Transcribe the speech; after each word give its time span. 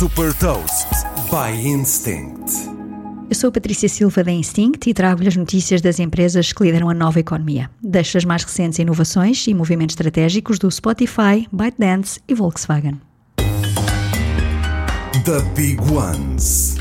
Super 0.00 0.32
Toast 0.32 0.88
by 1.28 1.54
Instinct. 1.62 2.50
Eu 3.28 3.34
sou 3.34 3.48
a 3.48 3.52
Patrícia 3.52 3.86
Silva 3.86 4.24
da 4.24 4.32
Instinct 4.32 4.88
e 4.88 4.94
trago-lhe 4.94 5.28
as 5.28 5.36
notícias 5.36 5.82
das 5.82 5.98
empresas 5.98 6.54
que 6.54 6.64
lideram 6.64 6.88
a 6.88 6.94
nova 6.94 7.20
economia. 7.20 7.70
Deixo 7.82 8.16
as 8.16 8.24
mais 8.24 8.42
recentes 8.42 8.78
inovações 8.78 9.46
e 9.46 9.52
movimentos 9.52 9.92
estratégicos 9.92 10.58
do 10.58 10.70
Spotify, 10.70 11.46
ByteDance 11.52 12.18
e 12.26 12.32
Volkswagen. 12.32 12.98
The 15.26 15.42
Big 15.54 15.78
Ones. 15.92 16.78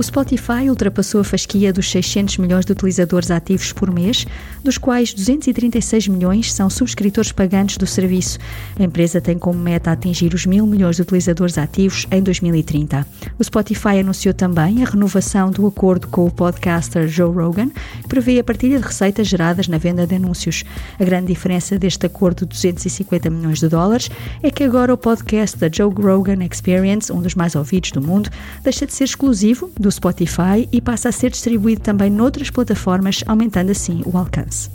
O 0.00 0.02
Spotify 0.02 0.70
ultrapassou 0.70 1.20
a 1.20 1.24
fasquia 1.24 1.74
dos 1.74 1.90
600 1.90 2.38
milhões 2.38 2.64
de 2.64 2.72
utilizadores 2.72 3.30
ativos 3.30 3.70
por 3.70 3.92
mês, 3.92 4.26
dos 4.64 4.78
quais 4.78 5.12
236 5.12 6.08
milhões 6.08 6.54
são 6.54 6.70
subscritores 6.70 7.32
pagantes 7.32 7.76
do 7.76 7.86
serviço. 7.86 8.38
A 8.78 8.82
empresa 8.82 9.20
tem 9.20 9.38
como 9.38 9.58
meta 9.58 9.92
atingir 9.92 10.32
os 10.32 10.46
mil 10.46 10.66
milhões 10.66 10.96
de 10.96 11.02
utilizadores 11.02 11.58
ativos 11.58 12.06
em 12.10 12.22
2030. 12.22 13.06
O 13.38 13.44
Spotify 13.44 14.00
anunciou 14.00 14.32
também 14.32 14.82
a 14.82 14.88
renovação 14.88 15.50
do 15.50 15.66
acordo 15.66 16.08
com 16.08 16.24
o 16.24 16.30
podcaster 16.30 17.06
Joe 17.06 17.34
Rogan, 17.34 17.68
que 18.00 18.08
prevê 18.08 18.38
a 18.38 18.44
partilha 18.44 18.78
de 18.78 18.86
receitas 18.86 19.28
geradas 19.28 19.68
na 19.68 19.76
venda 19.76 20.06
de 20.06 20.14
anúncios. 20.14 20.64
A 20.98 21.04
grande 21.04 21.26
diferença 21.26 21.78
deste 21.78 22.06
acordo 22.06 22.46
de 22.46 22.54
250 22.54 23.28
milhões 23.28 23.58
de 23.58 23.68
dólares 23.68 24.08
é 24.42 24.50
que 24.50 24.64
agora 24.64 24.94
o 24.94 24.96
podcast 24.96 25.58
da 25.58 25.68
Joe 25.70 25.92
Rogan 25.92 26.42
Experience, 26.50 27.12
um 27.12 27.20
dos 27.20 27.34
mais 27.34 27.54
ouvidos 27.54 27.92
do 27.92 28.00
mundo, 28.00 28.30
deixa 28.64 28.86
de 28.86 28.94
ser 28.94 29.04
exclusivo 29.04 29.70
do 29.78 29.89
Spotify 29.90 30.68
e 30.72 30.80
passa 30.80 31.08
a 31.08 31.12
ser 31.12 31.30
distribuído 31.30 31.80
também 31.80 32.10
noutras 32.10 32.50
plataformas, 32.50 33.22
aumentando 33.26 33.70
assim 33.70 34.02
o 34.04 34.16
alcance. 34.16 34.70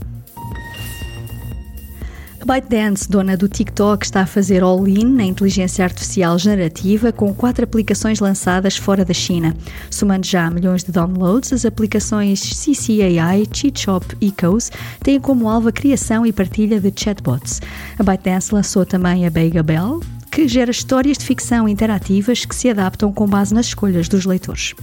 ByteDance, 2.46 3.10
dona 3.10 3.36
do 3.36 3.50
TikTok, 3.50 4.06
está 4.06 4.22
a 4.22 4.26
fazer 4.28 4.62
all-in 4.62 5.06
na 5.06 5.24
inteligência 5.24 5.84
artificial 5.84 6.38
generativa 6.38 7.12
com 7.12 7.34
quatro 7.34 7.64
aplicações 7.64 8.20
lançadas 8.20 8.78
fora 8.78 9.04
da 9.04 9.16
China. 9.16 9.56
Somando 9.90 10.28
já 10.28 10.48
milhões 10.52 10.84
de 10.84 10.92
downloads, 10.92 11.52
as 11.52 11.66
aplicações 11.66 12.42
CCAI, 12.42 13.48
CheatShop 13.52 14.16
e 14.22 14.32
Coase 14.32 14.70
têm 15.02 15.20
como 15.20 15.50
alvo 15.50 15.70
a 15.70 15.72
criação 15.72 16.24
e 16.24 16.32
partilha 16.32 16.80
de 16.80 16.94
chatbots. 16.96 17.64
A 17.98 18.04
ByteDance 18.04 18.54
lançou 18.54 18.86
também 18.86 19.26
a 19.26 19.30
Bega 19.32 19.64
Bell, 19.64 20.00
que 20.30 20.48
gera 20.48 20.70
histórias 20.70 21.18
de 21.18 21.26
ficção 21.26 21.68
interativas 21.68 22.46
que 22.46 22.54
se 22.54 22.70
adaptam 22.70 23.12
com 23.12 23.26
base 23.26 23.56
nas 23.56 23.66
escolhas 23.66 24.08
dos 24.08 24.24
leitores. 24.24 24.76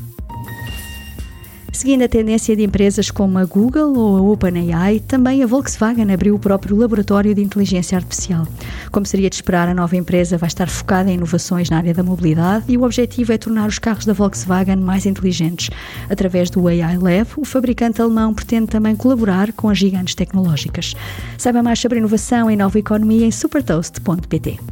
Seguindo 1.72 2.02
a 2.02 2.08
tendência 2.08 2.54
de 2.54 2.62
empresas 2.62 3.10
como 3.10 3.38
a 3.38 3.44
Google 3.46 3.96
ou 3.96 4.16
a 4.18 4.20
OpenAI, 4.20 5.00
também 5.00 5.42
a 5.42 5.46
Volkswagen 5.46 6.12
abriu 6.12 6.34
o 6.34 6.38
próprio 6.38 6.76
laboratório 6.76 7.34
de 7.34 7.42
inteligência 7.42 7.96
artificial. 7.96 8.46
Como 8.90 9.06
seria 9.06 9.30
de 9.30 9.36
esperar, 9.36 9.68
a 9.68 9.74
nova 9.74 9.96
empresa 9.96 10.36
vai 10.36 10.48
estar 10.48 10.68
focada 10.68 11.10
em 11.10 11.14
inovações 11.14 11.70
na 11.70 11.78
área 11.78 11.94
da 11.94 12.02
mobilidade 12.02 12.66
e 12.68 12.76
o 12.76 12.84
objetivo 12.84 13.32
é 13.32 13.38
tornar 13.38 13.66
os 13.66 13.78
carros 13.78 14.04
da 14.04 14.12
Volkswagen 14.12 14.76
mais 14.76 15.06
inteligentes. 15.06 15.70
Através 16.10 16.50
do 16.50 16.68
AI 16.68 16.98
Lab, 16.98 17.30
o 17.38 17.44
fabricante 17.44 18.02
alemão 18.02 18.34
pretende 18.34 18.66
também 18.66 18.94
colaborar 18.94 19.50
com 19.52 19.70
as 19.70 19.78
gigantes 19.78 20.14
tecnológicas. 20.14 20.94
Saiba 21.38 21.62
mais 21.62 21.80
sobre 21.80 21.98
inovação 21.98 22.50
e 22.50 22.54
nova 22.54 22.78
economia 22.78 23.26
em 23.26 23.30
supertoast.pt. 23.30 24.71